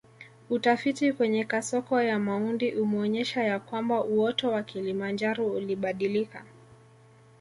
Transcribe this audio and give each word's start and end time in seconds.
Utafiti 0.49 1.13
kwenye 1.13 1.45
kasoko 1.45 2.01
ya 2.01 2.19
Maundi 2.19 2.71
umeonyesha 2.71 3.43
ya 3.43 3.59
kwamba 3.59 4.03
uoto 4.03 4.51
wa 4.51 4.63
Kilimanjaro 4.63 5.45
ulibadilika 5.47 6.45